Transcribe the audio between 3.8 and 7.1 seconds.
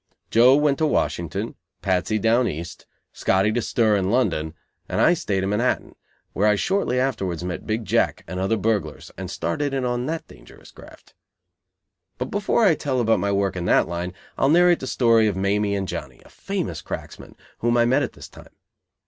in London and I stayed in Manhattan, where I shortly